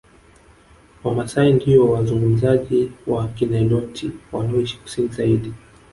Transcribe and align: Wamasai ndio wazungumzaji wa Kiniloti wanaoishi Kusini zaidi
Wamasai 1.03 1.53
ndio 1.53 1.91
wazungumzaji 1.91 2.91
wa 3.07 3.27
Kiniloti 3.27 4.11
wanaoishi 4.31 4.77
Kusini 4.77 5.07
zaidi 5.07 5.53